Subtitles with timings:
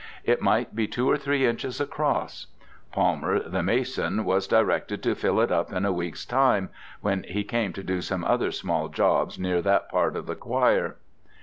[0.25, 2.47] It might be two or three inches across.
[2.91, 6.69] Palmer, the mason, was directed to fill it up in a week's time,
[7.01, 10.95] when he came to do some other small jobs near that part of the choir.